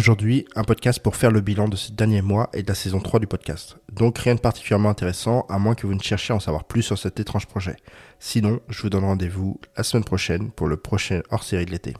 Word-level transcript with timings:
Aujourd'hui, 0.00 0.46
un 0.56 0.64
podcast 0.64 0.98
pour 0.98 1.14
faire 1.14 1.30
le 1.30 1.42
bilan 1.42 1.68
de 1.68 1.76
ces 1.76 1.92
derniers 1.92 2.22
mois 2.22 2.48
et 2.54 2.62
de 2.62 2.68
la 2.68 2.74
saison 2.74 3.00
3 3.00 3.20
du 3.20 3.26
podcast. 3.26 3.76
Donc 3.92 4.16
rien 4.16 4.34
de 4.34 4.40
particulièrement 4.40 4.88
intéressant, 4.88 5.44
à 5.50 5.58
moins 5.58 5.74
que 5.74 5.86
vous 5.86 5.92
ne 5.92 6.00
cherchiez 6.00 6.32
à 6.32 6.36
en 6.36 6.40
savoir 6.40 6.64
plus 6.64 6.80
sur 6.80 6.96
cet 6.96 7.20
étrange 7.20 7.46
projet. 7.46 7.76
Sinon, 8.18 8.60
je 8.70 8.80
vous 8.80 8.88
donne 8.88 9.04
rendez-vous 9.04 9.60
la 9.76 9.82
semaine 9.82 10.04
prochaine 10.04 10.52
pour 10.52 10.68
le 10.68 10.78
prochain 10.78 11.20
hors-série 11.28 11.66
de 11.66 11.72
l'été. 11.72 11.92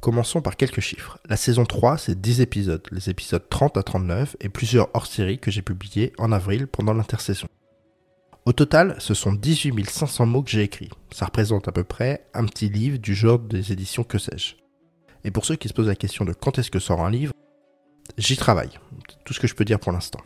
Commençons 0.00 0.40
par 0.40 0.54
quelques 0.54 0.78
chiffres. 0.78 1.18
La 1.28 1.36
saison 1.36 1.64
3, 1.64 1.98
c'est 1.98 2.20
10 2.20 2.40
épisodes, 2.40 2.86
les 2.92 3.10
épisodes 3.10 3.42
30 3.50 3.76
à 3.76 3.82
39 3.82 4.36
et 4.38 4.48
plusieurs 4.48 4.88
hors-séries 4.94 5.40
que 5.40 5.50
j'ai 5.50 5.62
publiés 5.62 6.12
en 6.16 6.30
avril 6.30 6.68
pendant 6.68 6.94
l'intersaison. 6.94 7.48
Au 8.46 8.52
total, 8.52 8.96
ce 8.98 9.14
sont 9.14 9.32
18 9.32 9.88
500 9.88 10.26
mots 10.26 10.42
que 10.42 10.50
j'ai 10.50 10.62
écrits. 10.62 10.90
Ça 11.10 11.24
représente 11.24 11.66
à 11.66 11.72
peu 11.72 11.82
près 11.82 12.26
un 12.34 12.44
petit 12.44 12.68
livre 12.68 12.98
du 12.98 13.14
genre 13.14 13.38
des 13.38 13.72
éditions 13.72 14.04
que 14.04 14.18
sais-je. 14.18 14.56
Et 15.24 15.30
pour 15.30 15.46
ceux 15.46 15.56
qui 15.56 15.68
se 15.68 15.72
posent 15.72 15.88
la 15.88 15.96
question 15.96 16.26
de 16.26 16.34
quand 16.34 16.58
est-ce 16.58 16.70
que 16.70 16.78
sort 16.78 17.00
un 17.00 17.10
livre, 17.10 17.32
j'y 18.18 18.36
travaille. 18.36 18.78
tout 19.24 19.32
ce 19.32 19.40
que 19.40 19.46
je 19.46 19.54
peux 19.54 19.64
dire 19.64 19.80
pour 19.80 19.92
l'instant. 19.92 20.20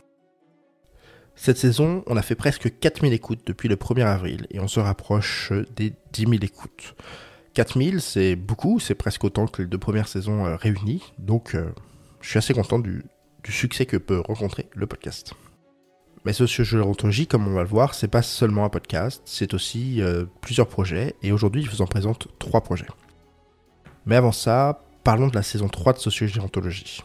Cette 1.37 1.59
saison, 1.59 2.03
on 2.09 2.17
a 2.17 2.23
fait 2.23 2.35
presque 2.35 2.81
4000 2.81 3.13
écoutes 3.13 3.47
depuis 3.47 3.69
le 3.69 3.77
1er 3.77 4.05
avril 4.05 4.49
et 4.51 4.59
on 4.59 4.67
se 4.67 4.81
rapproche 4.81 5.53
des 5.77 5.95
10 6.13 6.23
000 6.23 6.33
écoutes. 6.43 6.97
4000, 7.55 8.01
c'est 8.01 8.35
beaucoup, 8.35 8.81
c'est 8.81 8.97
presque 8.97 9.23
autant 9.23 9.47
que 9.47 9.63
les 9.63 9.69
deux 9.69 9.79
premières 9.79 10.09
saisons 10.09 10.45
euh, 10.45 10.57
réunies, 10.57 11.05
donc 11.19 11.55
euh, 11.55 11.71
je 12.21 12.31
suis 12.31 12.39
assez 12.39 12.55
content 12.55 12.81
du, 12.81 13.05
du 13.45 13.53
succès 13.53 13.87
que 13.87 13.97
peut 13.97 14.19
rencontrer 14.19 14.69
le 14.75 14.89
podcast. 14.89 15.35
Mais 16.29 16.35
Sociogérontologie, 16.35 17.27
comme 17.27 17.49
on 17.49 17.55
va 17.55 17.63
le 17.63 17.69
voir, 17.71 17.95
c'est 17.95 18.07
pas 18.07 18.21
seulement 18.21 18.67
un 18.67 18.69
podcast, 18.69 19.23
c'est 19.25 19.55
aussi 19.55 20.03
euh, 20.03 20.27
plusieurs 20.43 20.69
projets, 20.69 21.15
et 21.23 21.33
aujourd'hui 21.33 21.63
je 21.63 21.71
vous 21.71 21.81
en 21.81 21.87
présente 21.87 22.29
trois 22.39 22.61
projets. 22.61 22.85
Mais 24.05 24.15
avant 24.15 24.31
ça, 24.31 24.83
parlons 25.05 25.29
de 25.29 25.35
la 25.35 25.43
saison 25.43 25.69
3 25.69 25.95
de 25.95 25.99
Sociogérontologie. 25.99 27.03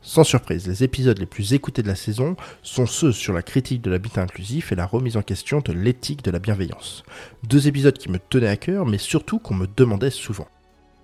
Sans 0.00 0.22
surprise, 0.22 0.68
les 0.68 0.84
épisodes 0.84 1.18
les 1.18 1.26
plus 1.26 1.54
écoutés 1.54 1.82
de 1.82 1.88
la 1.88 1.96
saison 1.96 2.36
sont 2.62 2.86
ceux 2.86 3.10
sur 3.10 3.32
la 3.32 3.42
critique 3.42 3.82
de 3.82 3.90
l'habitat 3.90 4.22
inclusif 4.22 4.70
et 4.70 4.76
la 4.76 4.86
remise 4.86 5.16
en 5.16 5.22
question 5.22 5.58
de 5.58 5.72
l'éthique 5.72 6.22
de 6.22 6.30
la 6.30 6.38
bienveillance. 6.38 7.02
Deux 7.42 7.66
épisodes 7.66 7.98
qui 7.98 8.12
me 8.12 8.20
tenaient 8.20 8.46
à 8.46 8.56
cœur, 8.56 8.86
mais 8.86 8.98
surtout 8.98 9.40
qu'on 9.40 9.54
me 9.54 9.66
demandait 9.76 10.10
souvent. 10.10 10.46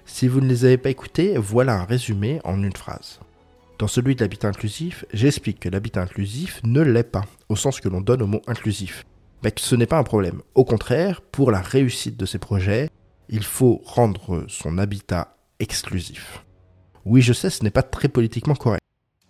Si 0.04 0.28
vous 0.28 0.40
ne 0.40 0.46
les 0.46 0.64
avez 0.64 0.78
pas 0.78 0.90
écoutés, 0.90 1.36
voilà 1.38 1.74
un 1.74 1.84
résumé 1.86 2.40
en 2.44 2.62
une 2.62 2.76
phrase. 2.76 3.18
Dans 3.78 3.88
celui 3.88 4.14
de 4.14 4.20
l'habitat 4.20 4.48
inclusif, 4.48 5.04
j'explique 5.12 5.60
que 5.60 5.68
l'habitat 5.68 6.02
inclusif 6.02 6.60
ne 6.64 6.80
l'est 6.80 7.02
pas, 7.02 7.24
au 7.48 7.56
sens 7.56 7.80
que 7.80 7.88
l'on 7.88 8.00
donne 8.00 8.22
au 8.22 8.26
mot 8.26 8.42
inclusif. 8.46 9.04
Mais 9.42 9.50
que 9.50 9.60
ce 9.60 9.74
n'est 9.74 9.86
pas 9.86 9.98
un 9.98 10.04
problème. 10.04 10.42
Au 10.54 10.64
contraire, 10.64 11.20
pour 11.20 11.50
la 11.50 11.60
réussite 11.60 12.16
de 12.16 12.26
ces 12.26 12.38
projets, 12.38 12.90
il 13.28 13.42
faut 13.42 13.80
rendre 13.84 14.44
son 14.48 14.78
habitat 14.78 15.36
exclusif. 15.58 16.44
Oui, 17.04 17.22
je 17.22 17.32
sais, 17.32 17.50
ce 17.50 17.64
n'est 17.64 17.70
pas 17.70 17.82
très 17.82 18.08
politiquement 18.08 18.54
correct. 18.54 18.82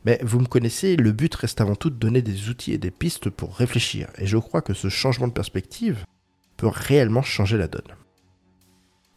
Mais 0.05 0.19
vous 0.23 0.41
me 0.41 0.47
connaissez, 0.47 0.97
le 0.97 1.13
but 1.13 1.35
reste 1.35 1.61
avant 1.61 1.77
tout 1.77 1.89
de 1.89 1.97
donner 1.97 2.20
des 2.20 2.48
outils 2.48 2.73
et 2.73 2.79
des 2.79 2.91
pistes 2.91 3.31
pour 3.31 3.57
réfléchir, 3.57 4.09
et 4.19 4.27
je 4.27 4.37
crois 4.37 4.61
que 4.61 4.75
ce 4.75 4.89
changement 4.89 5.29
de 5.29 5.33
perspective 5.33 6.05
peut 6.57 6.67
réellement 6.69 7.23
changer 7.23 7.57
la 7.57 7.69
donne. 7.69 7.97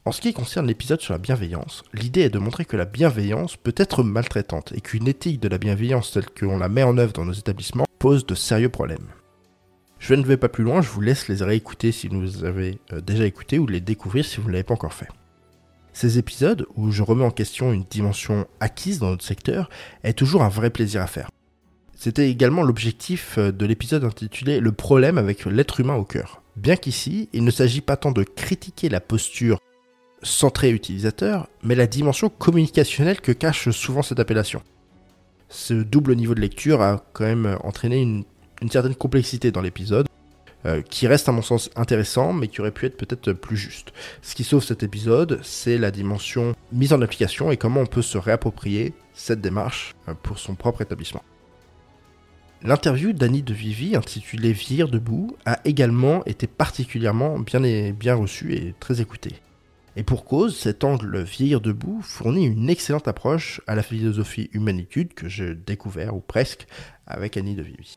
En 0.08 0.12
ce 0.12 0.22
qui 0.22 0.34
concerne 0.34 0.68
l'épisode 0.68 1.02
sur 1.02 1.14
la 1.14 1.18
bienveillance, 1.18 1.84
l'idée 1.92 2.22
est 2.22 2.30
de 2.30 2.38
montrer 2.38 2.64
que 2.64 2.78
la 2.78 2.86
bienveillance 2.86 3.58
peut 3.58 3.74
être 3.76 4.04
maltraitante 4.04 4.72
et 4.76 4.82
qu'une 4.82 5.08
éthique 5.08 5.40
de 5.40 5.48
la 5.48 5.58
bienveillance 5.58 6.12
telle 6.12 6.30
qu'on 6.30 6.60
la 6.60 6.70
met 6.70 6.84
en 6.84 7.00
œuvre 7.00 7.14
dans 7.14 7.26
nos 7.26 7.34
établissements 7.34 7.88
pose 7.98 8.24
de 8.28 8.36
sérieux 8.36 8.70
problèmes. 8.70 9.08
Je 9.98 10.14
ne 10.14 10.22
vais 10.22 10.38
pas 10.38 10.48
plus 10.48 10.64
loin, 10.64 10.84
je 10.84 10.90
vous 10.90 11.02
laisse 11.02 11.28
les 11.28 11.44
réécouter 11.44 11.92
si 11.92 12.08
vous 12.08 12.22
les 12.22 12.46
avez 12.46 12.78
euh, 12.94 13.02
déjà 13.02 13.26
écoutés 13.26 13.58
ou 13.58 13.66
les 13.66 13.82
découvrir 13.82 14.24
si 14.26 14.40
vous 14.40 14.48
ne 14.48 14.52
l'avez 14.52 14.64
pas 14.64 14.76
encore 14.76 14.94
fait. 14.94 15.08
Ces 15.92 16.20
épisodes, 16.20 16.68
où 16.76 16.92
je 16.92 17.02
remets 17.02 17.26
en 17.26 17.32
question 17.32 17.74
une 17.74 17.86
dimension 17.90 18.46
acquise 18.60 19.00
dans 19.00 19.10
notre 19.10 19.26
secteur, 19.26 19.72
est 20.04 20.14
toujours 20.14 20.44
un 20.44 20.50
vrai 20.50 20.70
plaisir 20.70 21.02
à 21.02 21.08
faire. 21.08 21.32
C'était 21.96 22.30
également 22.30 22.62
l'objectif 22.62 23.40
euh, 23.40 23.52
de 23.52 23.66
l'épisode 23.66 24.04
intitulé 24.04 24.60
Le 24.60 24.72
problème 24.72 25.18
avec 25.18 25.46
l'être 25.46 25.80
humain 25.80 25.96
au 25.96 26.06
cœur. 26.06 26.44
Bien 26.58 26.76
qu'ici, 26.76 27.28
il 27.34 27.44
ne 27.44 27.50
s'agit 27.50 27.82
pas 27.82 27.98
tant 27.98 28.12
de 28.12 28.24
critiquer 28.24 28.88
la 28.88 29.02
posture 29.02 29.58
centré 30.26 30.72
utilisateur, 30.72 31.48
mais 31.64 31.76
la 31.76 31.88
dimension 31.88 32.30
communicationnelle 32.30 33.22
que 33.22 33.32
cache 33.32 33.70
souvent 33.70 34.02
cette 34.02 34.20
appellation. 34.20 34.62
Ce 35.50 35.74
double 35.74 36.16
niveau 36.16 36.36
de 36.36 36.42
lecture 36.42 36.82
a 36.82 37.06
quand 37.14 37.26
même 37.26 37.58
entraîné 37.64 38.02
une, 38.02 38.26
certaine 38.70 38.96
complexité 38.96 39.52
dans 39.52 39.62
l'épisode, 39.62 40.08
euh, 40.66 40.82
qui 40.82 41.08
reste 41.08 41.30
à 41.30 41.32
mon 41.32 41.44
sens 41.44 41.70
intéressant, 41.76 42.34
mais 42.34 42.48
qui 42.48 42.60
aurait 42.60 42.72
pu 42.72 42.88
être 42.88 42.98
peut-être 42.98 43.34
plus 43.34 43.58
juste. 43.58 43.94
Ce 44.24 44.34
qui 44.34 44.44
sauve 44.44 44.64
cet 44.64 44.82
épisode, 44.82 45.40
c'est 45.44 45.78
la 45.78 45.92
dimension 45.92 46.56
mise 46.72 46.94
en 46.94 47.02
application 47.02 47.52
et 47.52 47.58
comment 47.58 47.82
on 47.82 47.86
peut 47.86 48.02
se 48.02 48.18
réapproprier 48.18 48.94
cette 49.14 49.42
démarche 49.42 49.94
euh, 50.10 50.14
pour 50.24 50.40
son 50.40 50.56
propre 50.56 50.82
établissement. 50.82 51.24
L'interview 52.64 53.14
d'Annie 53.14 53.44
de 53.44 53.54
Vivi, 53.54 53.96
intitulée 53.96 54.52
Vieillir 54.52 54.88
debout, 54.88 55.38
a 55.46 55.60
également 55.66 56.26
été 56.26 56.48
particulièrement 56.48 57.38
bien, 57.38 57.60
bien 57.92 58.16
reçue 58.16 58.56
et 58.56 58.74
très 58.80 59.02
écoutée. 59.02 59.34
Et 59.98 60.04
pour 60.04 60.26
cause, 60.26 60.58
cet 60.58 60.84
angle 60.84 61.22
vieillir 61.22 61.62
debout 61.62 62.02
fournit 62.02 62.46
une 62.46 62.70
excellente 62.70 63.08
approche 63.08 63.62
à 63.66 63.76
la 63.76 63.84
philosophie 63.84 64.50
humanitude 64.52 65.14
que 65.14 65.30
j'ai 65.30 65.56
découvert, 65.56 66.16
ou 66.16 66.20
presque, 66.20 66.68
avec 67.08 67.38
Annie 67.38 67.56
de 67.56 67.62
Vivi. 67.62 67.96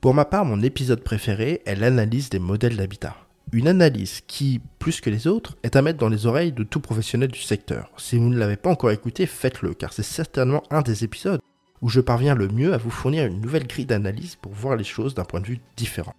Pour 0.00 0.14
ma 0.14 0.24
part, 0.24 0.44
mon 0.44 0.62
épisode 0.62 1.02
préféré 1.02 1.62
est 1.64 1.76
l'analyse 1.76 2.28
des 2.28 2.40
modèles 2.40 2.76
d'habitat. 2.76 3.16
Une 3.52 3.68
analyse 3.68 4.22
qui, 4.26 4.60
plus 4.80 5.00
que 5.00 5.10
les 5.10 5.28
autres, 5.28 5.56
est 5.62 5.76
à 5.76 5.82
mettre 5.82 5.98
dans 6.00 6.08
les 6.08 6.26
oreilles 6.26 6.52
de 6.52 6.64
tout 6.64 6.80
professionnel 6.80 7.30
du 7.30 7.38
secteur. 7.38 7.90
Si 7.96 8.16
vous 8.16 8.28
ne 8.28 8.36
l'avez 8.36 8.56
pas 8.56 8.70
encore 8.70 8.90
écouté, 8.90 9.26
faites-le, 9.26 9.74
car 9.74 9.92
c'est 9.92 10.02
certainement 10.02 10.64
un 10.70 10.82
des 10.82 11.04
épisodes 11.04 11.40
où 11.82 11.88
je 11.88 12.00
parviens 12.00 12.34
le 12.34 12.48
mieux 12.48 12.74
à 12.74 12.78
vous 12.78 12.90
fournir 12.90 13.26
une 13.26 13.40
nouvelle 13.40 13.66
grille 13.66 13.86
d'analyse 13.86 14.34
pour 14.34 14.52
voir 14.52 14.76
les 14.76 14.84
choses 14.84 15.14
d'un 15.14 15.24
point 15.24 15.40
de 15.40 15.46
vue 15.46 15.60
différent. 15.76 16.14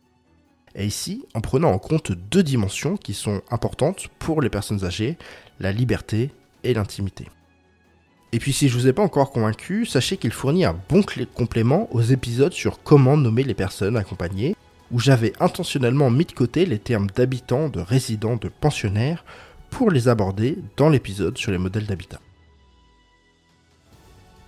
Et 0.77 0.85
ici, 0.85 1.25
en 1.33 1.41
prenant 1.41 1.71
en 1.71 1.79
compte 1.79 2.11
deux 2.11 2.43
dimensions 2.43 2.97
qui 2.97 3.15
sont 3.15 3.41
importantes 3.49 4.09
pour 4.19 4.41
les 4.41 4.49
personnes 4.49 4.85
âgées, 4.85 5.17
la 5.59 5.71
liberté 5.71 6.31
et 6.63 6.73
l'intimité. 6.75 7.25
Et 8.31 8.39
puis 8.39 8.53
si 8.53 8.69
je 8.69 8.77
vous 8.77 8.87
ai 8.87 8.93
pas 8.93 9.01
encore 9.01 9.31
convaincu, 9.31 9.85
sachez 9.87 10.17
qu'il 10.17 10.31
fournit 10.31 10.65
un 10.65 10.79
bon 10.89 11.03
complément 11.33 11.87
aux 11.91 12.01
épisodes 12.01 12.53
sur 12.53 12.83
comment 12.83 13.17
nommer 13.17 13.43
les 13.43 13.55
personnes 13.55 13.97
accompagnées, 13.97 14.55
où 14.91 14.99
j'avais 14.99 15.33
intentionnellement 15.39 16.11
mis 16.11 16.25
de 16.25 16.31
côté 16.31 16.65
les 16.65 16.79
termes 16.79 17.07
d'habitants, 17.07 17.69
de 17.69 17.79
résidents, 17.79 18.37
de 18.37 18.49
pensionnaires, 18.49 19.25
pour 19.71 19.89
les 19.89 20.07
aborder 20.07 20.59
dans 20.77 20.89
l'épisode 20.89 21.37
sur 21.37 21.51
les 21.51 21.57
modèles 21.57 21.87
d'habitat. 21.87 22.19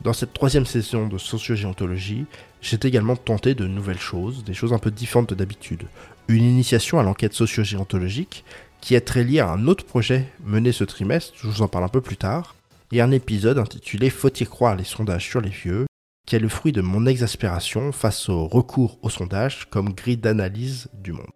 Dans 0.02 0.14
cette 0.14 0.34
troisième 0.34 0.66
session 0.66 1.08
de 1.08 1.18
sociogéontologie, 1.18 2.26
j'ai 2.62 2.78
également 2.84 3.18
tenté 3.18 3.54
de 3.54 3.68
nouvelles 3.68 4.00
choses, 4.00 4.46
des 4.46 4.54
choses 4.54 4.72
un 4.72 4.80
peu 4.80 4.92
différentes 4.92 5.34
d'habitude. 5.34 5.88
Une 6.30 6.44
initiation 6.44 7.00
à 7.00 7.04
l'enquête 7.04 7.34
sociogéontologique, 7.34 8.46
qui 8.82 8.94
est 8.94 9.02
très 9.02 9.24
liée 9.24 9.40
à 9.40 9.50
un 9.50 9.68
autre 9.68 9.84
projet 9.84 10.28
mené 10.46 10.72
ce 10.72 10.84
trimestre, 10.84 11.34
je 11.36 11.48
vous 11.48 11.64
en 11.64 11.68
parle 11.68 11.86
un 11.86 11.90
peu 11.90 12.02
plus 12.02 12.18
tard, 12.18 12.56
et 12.92 13.02
un 13.02 13.10
épisode 13.10 13.58
intitulé 13.58 14.12
Faut-il 14.12 14.48
croire 14.48 14.76
les 14.76 14.84
sondages 14.84 15.28
sur 15.28 15.42
les 15.42 15.50
vieux, 15.50 15.88
qui 16.28 16.36
est 16.36 16.40
le 16.40 16.48
fruit 16.48 16.72
de 16.72 16.82
mon 16.82 17.08
exaspération 17.08 17.92
face 17.92 18.30
au 18.30 18.46
recours 18.46 19.00
aux 19.02 19.10
sondages 19.10 19.68
comme 19.72 19.94
grille 19.94 20.18
d'analyse 20.18 20.88
du 20.94 21.14
monde. 21.14 21.32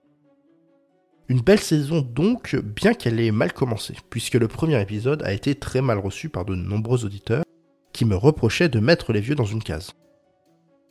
Une 1.27 1.41
belle 1.41 1.59
saison 1.59 2.01
donc, 2.01 2.55
bien 2.55 2.93
qu'elle 2.93 3.19
ait 3.19 3.31
mal 3.31 3.51
commencé, 3.51 3.95
puisque 4.11 4.35
le 4.35 4.47
premier 4.47 4.79
épisode 4.79 5.23
a 5.23 5.33
été 5.33 5.55
très 5.55 5.81
mal 5.81 5.97
reçu 5.97 6.29
par 6.29 6.45
de 6.45 6.53
nombreux 6.53 7.03
auditeurs, 7.03 7.45
qui 7.93 8.05
me 8.05 8.15
reprochait 8.15 8.69
de 8.69 8.79
mettre 8.79 9.11
les 9.11 9.21
vieux 9.21 9.33
dans 9.33 9.43
une 9.43 9.63
case. 9.63 9.93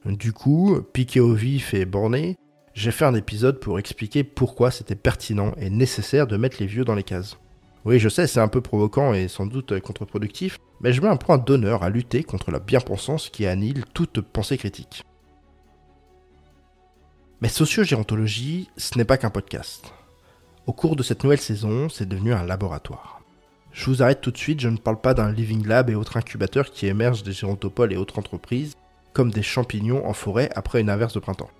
Du 0.04 0.32
coup, 0.32 0.80
piqué 0.92 1.20
au 1.20 1.34
vif 1.34 1.72
et 1.72 1.84
borné, 1.84 2.34
j'ai 2.74 2.90
fait 2.90 3.04
un 3.04 3.14
épisode 3.14 3.60
pour 3.60 3.78
expliquer 3.78 4.24
pourquoi 4.24 4.70
c'était 4.70 4.94
pertinent 4.94 5.52
et 5.58 5.68
nécessaire 5.68 6.26
de 6.26 6.36
mettre 6.36 6.56
les 6.60 6.66
vieux 6.66 6.84
dans 6.84 6.94
les 6.94 7.02
cases. 7.02 7.36
Oui, 7.84 7.98
je 7.98 8.08
sais, 8.08 8.26
c'est 8.26 8.40
un 8.40 8.48
peu 8.48 8.60
provoquant 8.60 9.12
et 9.12 9.28
sans 9.28 9.44
doute 9.44 9.78
contre-productif, 9.80 10.58
mais 10.80 10.92
je 10.92 11.02
mets 11.02 11.08
un 11.08 11.16
point 11.16 11.36
d'honneur 11.36 11.82
à 11.82 11.90
lutter 11.90 12.22
contre 12.22 12.50
la 12.50 12.60
bien-pensance 12.60 13.28
qui 13.28 13.46
annihile 13.46 13.84
toute 13.92 14.20
pensée 14.20 14.56
critique. 14.56 15.04
Mais 17.40 17.48
sociogérontologie, 17.48 18.70
ce 18.76 18.96
n'est 18.96 19.04
pas 19.04 19.18
qu'un 19.18 19.30
podcast. 19.30 19.92
Au 20.66 20.72
cours 20.72 20.94
de 20.94 21.02
cette 21.02 21.24
nouvelle 21.24 21.40
saison, 21.40 21.88
c'est 21.88 22.08
devenu 22.08 22.32
un 22.32 22.44
laboratoire. 22.44 23.20
Je 23.72 23.86
vous 23.86 24.02
arrête 24.02 24.20
tout 24.20 24.30
de 24.30 24.38
suite, 24.38 24.60
je 24.60 24.68
ne 24.68 24.76
parle 24.76 25.00
pas 25.00 25.12
d'un 25.12 25.32
living 25.32 25.66
lab 25.66 25.90
et 25.90 25.94
autres 25.94 26.16
incubateurs 26.16 26.70
qui 26.70 26.86
émergent 26.86 27.24
des 27.24 27.32
gérontopoles 27.32 27.92
et 27.92 27.96
autres 27.96 28.18
entreprises, 28.18 28.76
comme 29.12 29.30
des 29.30 29.42
champignons 29.42 30.06
en 30.06 30.12
forêt 30.12 30.50
après 30.54 30.80
une 30.80 30.90
inverse 30.90 31.14
de 31.14 31.20
printemps. 31.20 31.50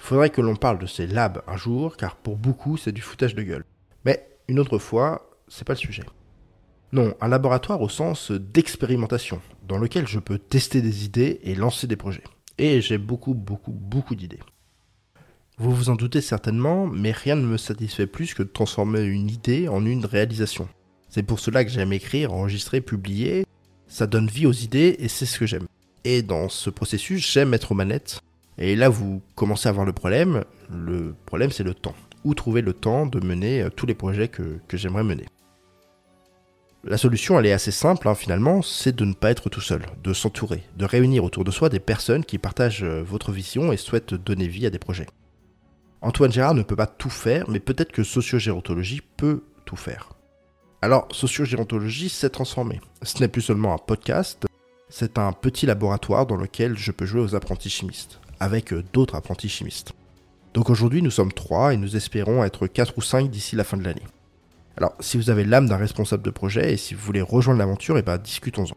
Faudrait 0.00 0.30
que 0.30 0.40
l'on 0.40 0.56
parle 0.56 0.78
de 0.78 0.86
ces 0.86 1.06
labs 1.06 1.42
un 1.46 1.56
jour, 1.56 1.96
car 1.96 2.16
pour 2.16 2.36
beaucoup 2.36 2.76
c'est 2.76 2.90
du 2.90 3.02
foutage 3.02 3.34
de 3.34 3.42
gueule. 3.42 3.64
Mais 4.04 4.26
une 4.48 4.58
autre 4.58 4.78
fois, 4.78 5.30
c'est 5.46 5.66
pas 5.66 5.74
le 5.74 5.78
sujet. 5.78 6.02
Non, 6.92 7.14
un 7.20 7.28
laboratoire 7.28 7.80
au 7.80 7.88
sens 7.88 8.32
d'expérimentation, 8.32 9.40
dans 9.68 9.78
lequel 9.78 10.08
je 10.08 10.18
peux 10.18 10.38
tester 10.38 10.82
des 10.82 11.04
idées 11.04 11.38
et 11.44 11.54
lancer 11.54 11.86
des 11.86 11.96
projets. 11.96 12.24
Et 12.58 12.80
j'ai 12.80 12.98
beaucoup, 12.98 13.34
beaucoup, 13.34 13.70
beaucoup 13.72 14.16
d'idées. 14.16 14.40
Vous 15.58 15.72
vous 15.72 15.90
en 15.90 15.94
doutez 15.94 16.22
certainement, 16.22 16.86
mais 16.86 17.12
rien 17.12 17.36
ne 17.36 17.46
me 17.46 17.58
satisfait 17.58 18.06
plus 18.06 18.34
que 18.34 18.42
de 18.42 18.48
transformer 18.48 19.02
une 19.02 19.28
idée 19.30 19.68
en 19.68 19.84
une 19.84 20.06
réalisation. 20.06 20.68
C'est 21.08 21.22
pour 21.22 21.38
cela 21.38 21.64
que 21.64 21.70
j'aime 21.70 21.92
écrire, 21.92 22.32
enregistrer, 22.32 22.80
publier. 22.80 23.44
Ça 23.86 24.06
donne 24.06 24.26
vie 24.28 24.46
aux 24.46 24.52
idées 24.52 24.96
et 24.98 25.08
c'est 25.08 25.26
ce 25.26 25.38
que 25.38 25.46
j'aime. 25.46 25.66
Et 26.04 26.22
dans 26.22 26.48
ce 26.48 26.70
processus, 26.70 27.30
j'aime 27.30 27.54
être 27.54 27.72
aux 27.72 27.76
manettes. 27.76 28.22
Et 28.60 28.76
là, 28.76 28.90
vous 28.90 29.22
commencez 29.34 29.68
à 29.68 29.72
voir 29.72 29.86
le 29.86 29.94
problème. 29.94 30.44
Le 30.70 31.14
problème, 31.24 31.50
c'est 31.50 31.64
le 31.64 31.72
temps. 31.72 31.94
Où 32.24 32.34
trouver 32.34 32.60
le 32.60 32.74
temps 32.74 33.06
de 33.06 33.18
mener 33.18 33.62
euh, 33.62 33.70
tous 33.70 33.86
les 33.86 33.94
projets 33.94 34.28
que, 34.28 34.60
j'aimerais 34.74 35.02
mener? 35.02 35.24
La 36.84 36.98
solution, 36.98 37.38
elle 37.38 37.46
est 37.46 37.52
assez 37.52 37.70
simple 37.70 38.08
hein, 38.08 38.14
finalement, 38.14 38.62
c'est 38.62 38.94
de 38.94 39.04
ne 39.04 39.14
pas 39.14 39.30
être 39.30 39.48
tout 39.48 39.60
seul, 39.60 39.84
de 40.02 40.12
s'entourer, 40.12 40.62
de 40.76 40.84
réunir 40.84 41.24
autour 41.24 41.44
de 41.44 41.50
soi 41.50 41.68
des 41.68 41.80
personnes 41.80 42.24
qui 42.24 42.38
partagent 42.38 42.84
euh, 42.84 43.02
votre 43.02 43.32
vision 43.32 43.72
et 43.72 43.76
souhaitent 43.78 44.14
donner 44.14 44.46
vie 44.46 44.66
à 44.66 44.70
des 44.70 44.78
projets. 44.78 45.06
Antoine 46.02 46.32
Gérard 46.32 46.54
ne 46.54 46.62
peut 46.62 46.76
pas 46.76 46.86
tout 46.86 47.10
faire, 47.10 47.48
mais 47.48 47.60
peut-être 47.60 47.92
que 47.92 48.02
sociogérontologie 48.02 49.02
peut 49.16 49.42
tout 49.64 49.76
faire. 49.76 50.10
Alors, 50.82 51.08
sociogérontologie 51.12 52.08
s'est 52.08 52.30
transformée. 52.30 52.80
Ce 53.02 53.20
n'est 53.20 53.28
plus 53.28 53.42
seulement 53.42 53.74
un 53.74 53.78
podcast, 53.78 54.46
c'est 54.88 55.18
un 55.18 55.32
petit 55.32 55.66
laboratoire 55.66 56.26
dans 56.26 56.36
lequel 56.36 56.76
je 56.78 56.92
peux 56.92 57.04
jouer 57.04 57.20
aux 57.20 57.34
apprentis 57.34 57.68
chimistes, 57.68 58.20
avec 58.40 58.72
euh, 58.72 58.82
d'autres 58.92 59.14
apprentis 59.14 59.48
chimistes. 59.48 59.92
Donc 60.54 60.70
aujourd'hui, 60.70 61.02
nous 61.02 61.10
sommes 61.10 61.32
trois 61.32 61.72
et 61.72 61.76
nous 61.76 61.96
espérons 61.96 62.42
être 62.42 62.66
quatre 62.66 62.98
ou 62.98 63.02
cinq 63.02 63.30
d'ici 63.30 63.54
la 63.54 63.64
fin 63.64 63.76
de 63.76 63.84
l'année. 63.84 64.02
Alors, 64.76 64.94
si 64.98 65.16
vous 65.16 65.30
avez 65.30 65.44
l'âme 65.44 65.68
d'un 65.68 65.76
responsable 65.76 66.22
de 66.22 66.30
projet 66.30 66.72
et 66.72 66.76
si 66.76 66.94
vous 66.94 67.04
voulez 67.04 67.20
rejoindre 67.20 67.58
l'aventure, 67.58 67.96
et 67.96 68.00
eh 68.00 68.02
ben 68.02 68.18
discutons-en. 68.18 68.76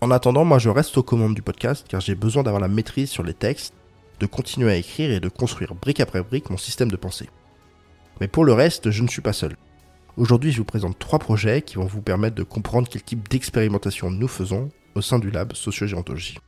En 0.00 0.10
attendant, 0.10 0.44
moi 0.44 0.58
je 0.58 0.68
reste 0.68 0.96
aux 0.96 1.02
commandes 1.02 1.34
du 1.34 1.42
podcast 1.42 1.86
car 1.88 2.00
j'ai 2.00 2.14
besoin 2.14 2.42
d'avoir 2.42 2.60
la 2.60 2.68
maîtrise 2.68 3.10
sur 3.10 3.22
les 3.22 3.34
textes, 3.34 3.74
de 4.20 4.26
continuer 4.26 4.70
à 4.70 4.76
écrire 4.76 5.10
et 5.10 5.20
de 5.20 5.28
construire 5.28 5.74
brique 5.74 6.00
après 6.00 6.22
brique 6.22 6.48
mon 6.50 6.56
système 6.56 6.90
de 6.90 6.96
pensée. 6.96 7.28
Mais 8.20 8.28
pour 8.28 8.44
le 8.44 8.52
reste, 8.52 8.90
je 8.90 9.02
ne 9.02 9.08
suis 9.08 9.22
pas 9.22 9.32
seul. 9.32 9.56
Aujourd'hui, 10.16 10.52
je 10.52 10.58
vous 10.58 10.64
présente 10.64 10.98
trois 10.98 11.18
projets 11.18 11.60
qui 11.60 11.76
vont 11.76 11.84
vous 11.84 12.00
permettre 12.00 12.36
de 12.36 12.42
comprendre 12.42 12.88
quel 12.90 13.02
type 13.02 13.28
d'expérimentation 13.28 14.10
nous 14.10 14.28
faisons 14.28 14.70
au 14.94 15.02
sein 15.02 15.18
du 15.18 15.30
lab 15.30 15.52
sociogéontologie. 15.52 16.38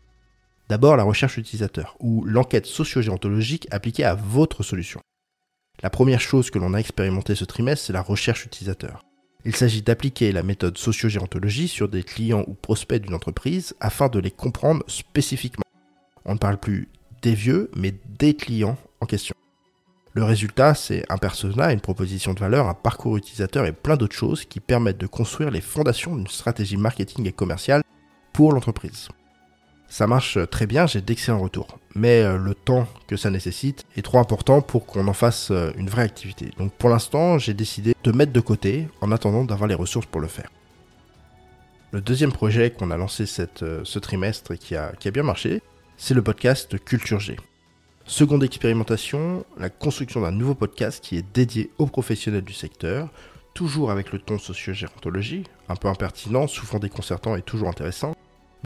D'abord, 0.68 0.96
la 0.96 1.04
recherche 1.04 1.38
utilisateur, 1.38 1.96
ou 1.98 2.24
l'enquête 2.24 2.66
sociogéontologique 2.66 3.66
appliquée 3.70 4.04
à 4.04 4.14
votre 4.14 4.62
solution. 4.62 5.00
La 5.82 5.88
première 5.88 6.20
chose 6.20 6.50
que 6.50 6.58
l'on 6.58 6.74
a 6.74 6.78
expérimenté 6.78 7.34
ce 7.34 7.44
trimestre, 7.44 7.86
c'est 7.86 7.92
la 7.92 8.02
recherche 8.02 8.44
utilisateur. 8.44 9.04
Il 9.44 9.56
s'agit 9.56 9.82
d'appliquer 9.82 10.32
la 10.32 10.42
méthode 10.42 10.76
sociogéontologie 10.76 11.68
sur 11.68 11.88
des 11.88 12.02
clients 12.02 12.44
ou 12.48 12.54
prospects 12.54 13.00
d'une 13.00 13.14
entreprise 13.14 13.74
afin 13.80 14.08
de 14.08 14.18
les 14.18 14.32
comprendre 14.32 14.82
spécifiquement. 14.88 15.64
On 16.24 16.34
ne 16.34 16.38
parle 16.38 16.58
plus 16.58 16.88
des 17.22 17.34
vieux, 17.34 17.70
mais 17.74 17.94
des 18.18 18.34
clients 18.34 18.76
en 19.00 19.06
question. 19.06 19.34
Le 20.12 20.24
résultat, 20.24 20.74
c'est 20.74 21.04
un 21.08 21.16
persona, 21.16 21.72
une 21.72 21.80
proposition 21.80 22.34
de 22.34 22.40
valeur, 22.40 22.68
un 22.68 22.74
parcours 22.74 23.16
utilisateur 23.16 23.64
et 23.64 23.72
plein 23.72 23.96
d'autres 23.96 24.16
choses 24.16 24.44
qui 24.44 24.60
permettent 24.60 24.98
de 24.98 25.06
construire 25.06 25.50
les 25.50 25.60
fondations 25.60 26.16
d'une 26.16 26.26
stratégie 26.26 26.76
marketing 26.76 27.26
et 27.26 27.32
commerciale 27.32 27.82
pour 28.32 28.52
l'entreprise. 28.52 29.08
Ça 29.88 30.06
marche 30.06 30.38
très 30.50 30.66
bien, 30.66 30.86
j'ai 30.86 31.00
d'excellents 31.00 31.40
retours. 31.40 31.78
Mais 31.94 32.22
euh, 32.22 32.36
le 32.36 32.54
temps 32.54 32.86
que 33.06 33.16
ça 33.16 33.30
nécessite 33.30 33.84
est 33.96 34.02
trop 34.02 34.18
important 34.18 34.60
pour 34.60 34.86
qu'on 34.86 35.08
en 35.08 35.12
fasse 35.14 35.50
euh, 35.50 35.72
une 35.76 35.88
vraie 35.88 36.02
activité. 36.02 36.50
Donc 36.58 36.72
pour 36.72 36.90
l'instant, 36.90 37.38
j'ai 37.38 37.54
décidé 37.54 37.94
de 38.04 38.12
mettre 38.12 38.32
de 38.32 38.40
côté 38.40 38.86
en 39.00 39.10
attendant 39.10 39.44
d'avoir 39.44 39.66
les 39.66 39.74
ressources 39.74 40.06
pour 40.06 40.20
le 40.20 40.28
faire. 40.28 40.50
Le 41.90 42.02
deuxième 42.02 42.32
projet 42.32 42.70
qu'on 42.70 42.90
a 42.90 42.98
lancé 42.98 43.24
euh, 43.62 43.80
ce 43.82 43.98
trimestre 43.98 44.52
et 44.52 44.58
qui 44.58 44.76
a, 44.76 44.92
qui 45.00 45.08
a 45.08 45.10
bien 45.10 45.22
marché, 45.22 45.62
c'est 45.96 46.14
le 46.14 46.22
podcast 46.22 46.78
Culture 46.84 47.18
G. 47.18 47.36
Seconde 48.04 48.44
expérimentation, 48.44 49.44
la 49.58 49.70
construction 49.70 50.20
d'un 50.20 50.30
nouveau 50.30 50.54
podcast 50.54 51.02
qui 51.02 51.16
est 51.16 51.24
dédié 51.34 51.70
aux 51.78 51.86
professionnels 51.86 52.44
du 52.44 52.52
secteur, 52.52 53.08
toujours 53.54 53.90
avec 53.90 54.12
le 54.12 54.18
ton 54.18 54.38
socio-gérontologie, 54.38 55.44
un 55.68 55.76
peu 55.76 55.88
impertinent, 55.88 56.46
souvent 56.46 56.78
déconcertant 56.78 57.36
et 57.36 57.42
toujours 57.42 57.68
intéressant, 57.68 58.14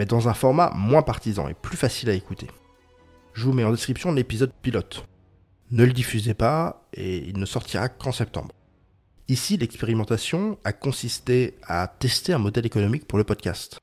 mais 0.03 0.07
dans 0.07 0.29
un 0.29 0.35
format 0.35 0.73
moins 0.75 1.03
partisan 1.03 1.47
et 1.47 1.55
plus 1.55 1.77
facile 1.77 2.11
à 2.11 2.15
écouter. 2.15 2.49
Je 3.35 3.45
vous 3.45 3.53
mets 3.53 3.63
en 3.63 3.71
description 3.71 4.11
l'épisode 4.11 4.53
pilote. 4.61 5.07
Ne 5.71 5.85
le 5.85 5.93
diffusez 5.93 6.35
pas 6.35 6.89
et 6.93 7.19
il 7.19 7.39
ne 7.39 7.47
sortira 7.47 7.89
qu'en 7.89 8.11
septembre. 8.11 8.53
Ici, 9.29 9.57
l'expérimentation 9.57 10.59
a 10.65 10.73
consisté 10.73 11.55
à 11.69 11.87
tester 11.87 12.33
un 12.33 12.39
modèle 12.39 12.67
économique 12.67 13.07
pour 13.07 13.17
le 13.17 13.23
podcast. 13.23 13.79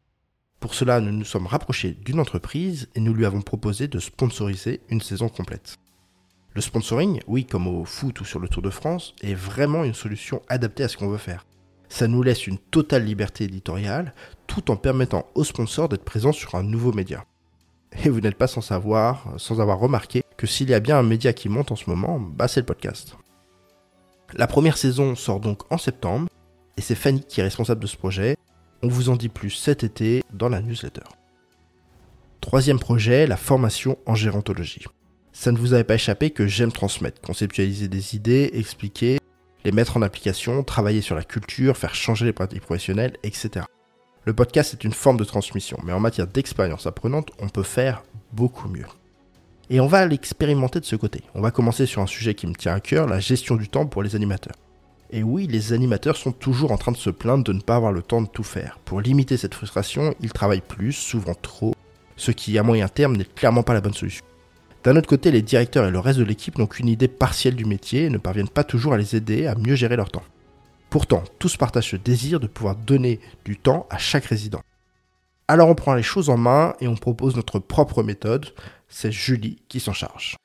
Pour 0.59 0.73
cela, 0.73 0.99
nous 0.99 1.13
nous 1.13 1.23
sommes 1.23 1.47
rapprochés 1.47 1.91
d'une 2.03 2.19
entreprise 2.19 2.89
et 2.95 2.99
nous 2.99 3.13
lui 3.13 3.25
avons 3.25 3.41
proposé 3.41 3.87
de 3.87 3.99
sponsoriser 3.99 4.81
une 4.89 4.99
saison 4.99 5.29
complète. 5.29 5.77
Le 6.53 6.59
sponsoring, 6.59 7.21
oui, 7.27 7.45
comme 7.45 7.65
au 7.67 7.85
foot 7.85 8.19
ou 8.19 8.25
sur 8.25 8.39
le 8.39 8.49
Tour 8.49 8.61
de 8.61 8.69
France, 8.69 9.15
est 9.21 9.35
vraiment 9.35 9.85
une 9.85 9.93
solution 9.93 10.41
adaptée 10.49 10.83
à 10.83 10.89
ce 10.89 10.97
qu'on 10.97 11.07
veut 11.07 11.17
faire. 11.17 11.45
Ça 11.89 12.07
nous 12.07 12.23
laisse 12.23 12.47
une 12.47 12.59
totale 12.59 13.03
liberté 13.03 13.45
éditoriale, 13.45 14.13
tout 14.47 14.71
en 14.71 14.75
permettant 14.75 15.25
aux 15.35 15.43
sponsors 15.43 15.89
d'être 15.89 16.05
présents 16.05 16.31
sur 16.31 16.55
un 16.55 16.63
nouveau 16.63 16.93
média. 16.93 17.25
Et 18.03 18.09
vous 18.09 18.21
n'êtes 18.21 18.37
pas 18.37 18.47
sans 18.47 18.61
savoir, 18.61 19.33
sans 19.37 19.59
avoir 19.59 19.79
remarqué, 19.79 20.23
que 20.37 20.47
s'il 20.47 20.69
y 20.69 20.75
a 20.75 20.79
bien 20.79 20.97
un 20.97 21.03
média 21.03 21.33
qui 21.33 21.49
monte 21.49 21.71
en 21.71 21.75
ce 21.75 21.89
moment, 21.89 22.19
bah 22.19 22.47
c'est 22.47 22.59
le 22.59 22.65
podcast. 22.65 23.17
La 24.33 24.47
première 24.47 24.77
saison 24.77 25.15
sort 25.15 25.39
donc 25.39 25.63
en 25.71 25.77
septembre, 25.79 26.29
et 26.77 26.81
c'est 26.81 26.95
Fanny 26.95 27.23
qui 27.23 27.41
est 27.41 27.43
responsable 27.43 27.81
de 27.81 27.87
ce 27.87 27.97
projet, 27.97 28.37
on 28.83 28.87
vous 28.87 29.09
en 29.09 29.15
dit 29.15 29.29
plus 29.29 29.49
cet 29.49 29.83
été 29.83 30.23
dans 30.31 30.49
la 30.49 30.61
newsletter. 30.61 31.01
Troisième 32.39 32.79
projet, 32.79 33.27
la 33.27 33.35
formation 33.35 33.97
en 34.05 34.15
gérontologie. 34.15 34.85
Ça 35.33 35.51
ne 35.51 35.57
vous 35.57 35.73
avait 35.73 35.83
pas 35.83 35.95
échappé 35.95 36.29
que 36.29 36.47
j'aime 36.47 36.71
transmettre, 36.71 37.21
conceptualiser 37.21 37.87
des 37.87 38.15
idées, 38.15 38.49
expliquer, 38.53 39.18
mettre 39.71 39.97
en 39.97 40.01
application, 40.01 40.63
travailler 40.63 41.01
sur 41.01 41.15
la 41.15 41.23
culture, 41.23 41.77
faire 41.77 41.95
changer 41.95 42.25
les 42.25 42.33
pratiques 42.33 42.61
professionnelles, 42.61 43.17
etc. 43.23 43.65
Le 44.25 44.33
podcast 44.33 44.73
est 44.73 44.83
une 44.83 44.93
forme 44.93 45.17
de 45.17 45.23
transmission, 45.23 45.79
mais 45.83 45.93
en 45.93 45.99
matière 45.99 46.27
d'expérience 46.27 46.87
apprenante, 46.87 47.31
on 47.39 47.49
peut 47.49 47.63
faire 47.63 48.03
beaucoup 48.31 48.67
mieux. 48.67 48.85
Et 49.69 49.79
on 49.79 49.87
va 49.87 50.05
l'expérimenter 50.05 50.79
de 50.79 50.85
ce 50.85 50.95
côté. 50.95 51.23
On 51.35 51.41
va 51.41 51.51
commencer 51.51 51.85
sur 51.85 52.01
un 52.01 52.07
sujet 52.07 52.33
qui 52.33 52.47
me 52.47 52.53
tient 52.53 52.73
à 52.73 52.79
cœur, 52.79 53.07
la 53.07 53.19
gestion 53.19 53.55
du 53.55 53.69
temps 53.69 53.85
pour 53.85 54.03
les 54.03 54.15
animateurs. 54.15 54.55
Et 55.11 55.23
oui, 55.23 55.47
les 55.47 55.73
animateurs 55.73 56.17
sont 56.17 56.31
toujours 56.31 56.71
en 56.71 56.77
train 56.77 56.91
de 56.91 56.97
se 56.97 57.09
plaindre 57.09 57.43
de 57.43 57.53
ne 57.53 57.61
pas 57.61 57.75
avoir 57.75 57.91
le 57.91 58.01
temps 58.01 58.21
de 58.21 58.27
tout 58.27 58.43
faire. 58.43 58.79
Pour 58.85 59.01
limiter 59.01 59.37
cette 59.37 59.55
frustration, 59.55 60.13
ils 60.21 60.33
travaillent 60.33 60.61
plus, 60.61 60.93
souvent 60.93 61.33
trop, 61.33 61.73
ce 62.15 62.31
qui 62.31 62.57
à 62.57 62.63
moyen 62.63 62.87
terme 62.87 63.15
n'est 63.15 63.25
clairement 63.25 63.63
pas 63.63 63.73
la 63.73 63.81
bonne 63.81 63.93
solution. 63.93 64.25
D'un 64.83 64.95
autre 64.95 65.09
côté, 65.09 65.31
les 65.31 65.41
directeurs 65.41 65.85
et 65.85 65.91
le 65.91 65.99
reste 65.99 66.19
de 66.19 66.23
l'équipe 66.23 66.57
n'ont 66.57 66.67
qu'une 66.67 66.87
idée 66.87 67.09
partielle 67.09 67.55
du 67.55 67.65
métier 67.65 68.05
et 68.05 68.09
ne 68.09 68.17
parviennent 68.17 68.47
pas 68.47 68.63
toujours 68.63 68.93
à 68.93 68.97
les 68.97 69.15
aider 69.15 69.45
à 69.45 69.55
mieux 69.55 69.75
gérer 69.75 69.97
leur 69.97 70.09
temps. 70.09 70.23
Pourtant, 70.89 71.23
tous 71.37 71.57
partagent 71.57 71.91
ce 71.91 71.95
désir 71.97 72.39
de 72.39 72.47
pouvoir 72.47 72.75
donner 72.75 73.19
du 73.43 73.57
temps 73.57 73.87
à 73.89 73.97
chaque 73.97 74.25
résident. 74.25 74.61
Alors 75.47 75.67
on 75.67 75.75
prend 75.75 75.95
les 75.95 76.03
choses 76.03 76.29
en 76.29 76.37
main 76.37 76.75
et 76.79 76.87
on 76.87 76.95
propose 76.95 77.35
notre 77.35 77.59
propre 77.59 78.03
méthode, 78.03 78.53
c'est 78.87 79.11
Julie 79.11 79.61
qui 79.67 79.79
s'en 79.79 79.93
charge. 79.93 80.35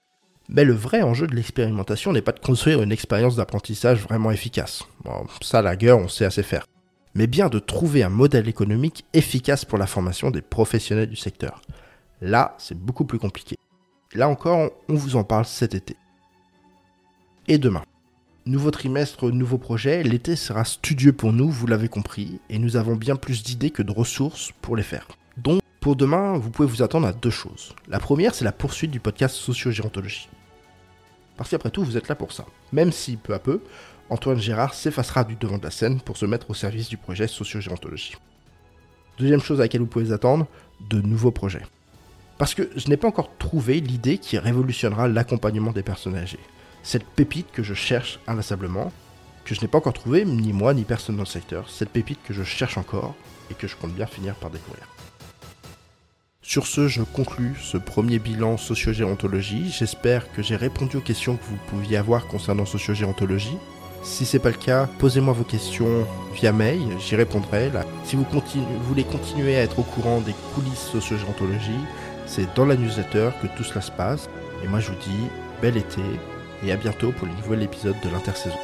Mais 0.49 0.65
le 0.65 0.75
vrai 0.75 1.03
enjeu 1.03 1.27
de 1.27 1.35
l'expérimentation 1.35 2.13
n'est 2.13 2.23
pas 2.23 2.33
de 2.33 2.41
construire 2.41 2.83
une 2.83 2.93
expérience 2.93 3.37
d'apprentissage 3.37 4.01
vraiment 4.01 4.31
efficace. 4.31 4.83
Bon, 5.05 5.27
ça, 5.41 5.63
la 5.63 5.77
gueule, 5.77 5.95
on 5.95 6.09
sait 6.09 6.25
assez 6.25 6.43
faire. 6.43 6.67
Mais 7.15 7.27
bien 7.27 7.49
de 7.49 7.59
trouver 7.59 8.03
un 8.03 8.11
modèle 8.11 8.49
économique 8.49 9.05
efficace 9.15 9.65
pour 9.65 9.79
la 9.79 9.87
formation 9.87 10.31
des 10.31 10.43
professionnels 10.43 11.09
du 11.09 11.17
secteur. 11.17 11.63
Là, 12.21 12.55
c'est 12.59 12.77
beaucoup 12.77 13.05
plus 13.05 13.19
compliqué. 13.19 13.57
Là 14.15 14.29
encore, 14.29 14.71
on 14.89 14.95
vous 14.95 15.17
en 15.17 15.25
parle 15.25 15.45
cet 15.45 15.75
été. 15.75 15.97
Et 17.49 17.59
demain. 17.59 17.83
Nouveau 18.47 18.71
trimestre, 18.71 19.31
nouveau 19.31 19.59
projet, 19.59 20.05
l'été 20.05 20.37
sera 20.37 20.65
studieux 20.65 21.13
pour 21.13 21.33
nous, 21.33 21.51
vous 21.51 21.67
l'avez 21.67 21.89
compris, 21.89 22.41
et 22.49 22.61
nous 22.61 22.77
avons 22.77 22.95
bien 22.95 23.17
plus 23.17 23.43
d'idées 23.43 23.71
que 23.71 23.83
de 23.83 23.91
ressources 23.91 24.53
pour 24.63 24.77
les 24.77 24.85
faire. 24.85 25.09
Donc, 25.37 25.61
pour 25.81 25.97
demain, 25.97 26.39
vous 26.39 26.51
pouvez 26.51 26.69
vous 26.69 26.83
attendre 26.83 27.09
à 27.09 27.13
deux 27.13 27.31
choses. 27.31 27.75
La 27.89 27.99
première, 27.99 28.37
c'est 28.37 28.45
la 28.45 28.53
poursuite 28.53 28.93
du 28.93 29.01
podcast 29.01 29.35
Sociogérontologie. 29.35 30.29
Parce 31.37 31.51
qu'après 31.51 31.71
tout, 31.71 31.83
vous 31.83 31.97
êtes 31.97 32.09
là 32.09 32.15
pour 32.15 32.33
ça. 32.33 32.47
Même 32.73 32.93
si, 32.93 33.17
peu 33.17 33.35
à 33.35 33.41
peu, 33.41 33.63
Antoine 34.11 34.39
Gérard 34.39 34.75
s'effacera 34.75 35.25
du 35.25 35.35
devant 35.35 35.59
de 35.59 35.65
la 35.65 35.73
scène 35.73 36.01
pour 36.01 36.17
se 36.17 36.27
mettre 36.27 36.51
au 36.51 36.55
service 36.55 36.89
du 36.89 36.99
projet 36.99 37.27
Sociogérontologie. 37.27 38.15
Deuxième 39.19 39.41
chose 39.41 39.59
à 39.59 39.65
laquelle 39.65 39.81
vous 39.81 39.89
pouvez 39.89 40.13
attendre, 40.13 40.47
de 40.89 41.01
nouveaux 41.01 41.33
projets. 41.33 41.63
Parce 42.39 42.55
que 42.55 42.69
je 42.75 42.89
n'ai 42.89 42.97
pas 42.97 43.09
encore 43.09 43.31
trouvé 43.39 43.81
l'idée 43.81 44.19
qui 44.19 44.39
révolutionnera 44.39 45.09
l'accompagnement 45.09 45.73
des 45.73 45.83
personnes 45.83 46.17
âgées. 46.17 46.41
Cette 46.83 47.05
pépite 47.05 47.53
que 47.53 47.63
je 47.63 47.75
cherche 47.75 48.19
inlassablement, 48.27 48.93
que 49.45 49.55
je 49.55 49.61
n'ai 49.61 49.69
pas 49.69 49.79
encore 49.79 49.93
trouvé, 49.93 50.25
ni 50.25 50.53
moi, 50.53 50.75
ni 50.75 50.83
personne 50.83 51.17
dans 51.17 51.23
le 51.23 51.29
secteur. 51.29 51.71
Cette 51.71 51.91
pépite 51.91 52.19
que 52.25 52.35
je 52.35 52.43
cherche 52.43 52.77
encore 52.77 53.15
et 53.51 53.55
que 53.55 53.69
je 53.69 53.77
compte 53.77 53.95
bien 53.95 54.07
finir 54.07 54.35
par 54.35 54.51
découvrir. 54.51 54.89
Sur 56.43 56.67
ce, 56.67 56.89
je 56.89 57.03
conclus 57.03 57.55
ce 57.63 57.79
premier 57.79 58.19
bilan 58.19 58.59
sociogérontologie. 58.59 59.71
J'espère 59.71 60.31
que 60.33 60.43
j'ai 60.43 60.57
répondu 60.57 60.99
aux 60.99 61.01
questions 61.01 61.37
que 61.37 61.45
vous 61.45 61.59
pouviez 61.69 61.97
avoir 61.97 62.27
concernant 62.27 62.67
sociogérontologie. 62.67 63.57
Si 64.03 64.27
c'est 64.27 64.39
pas 64.39 64.51
le 64.51 64.57
cas, 64.57 64.87
posez-moi 64.99 65.33
vos 65.33 65.45
questions 65.45 66.07
via 66.35 66.53
mail, 66.53 66.83
j'y 66.99 67.17
répondrai. 67.17 67.71
Si 68.05 68.17
vous 68.17 68.27
voulez 68.83 69.05
continuer 69.05 69.57
à 69.57 69.63
être 69.63 69.79
au 69.79 69.83
courant 69.83 70.21
des 70.21 70.35
coulisses 70.55 70.91
sociogérontologie, 70.93 71.81
c'est 72.27 72.53
dans 72.55 72.67
la 72.67 72.77
newsletter 72.77 73.31
que 73.43 73.47
tout 73.57 73.65
cela 73.65 73.81
se 73.81 73.91
passe. 73.91 74.29
Et 74.63 74.69
moi 74.69 74.81
je 74.81 74.91
vous 74.91 74.99
dis 74.99 75.29
bel 75.61 75.77
été 75.77 76.03
et 76.65 76.73
à 76.73 76.77
bientôt 76.77 77.13
pour 77.13 77.27
le 77.27 77.35
nouvel 77.35 77.63
épisode 77.63 77.97
de 78.03 78.11
l'intersaison. 78.11 78.59